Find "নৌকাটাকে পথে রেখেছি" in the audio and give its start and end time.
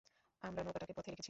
0.63-1.19